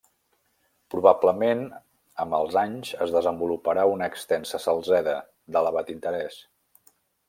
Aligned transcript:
Probablement 0.93 1.61
amb 2.25 2.39
els 2.39 2.59
anys 2.63 2.95
es 3.07 3.15
desenvoluparà 3.19 3.87
una 3.93 4.11
extensa 4.15 4.65
salzeda, 4.67 5.17
d'elevat 5.57 5.97
interès. 6.01 6.45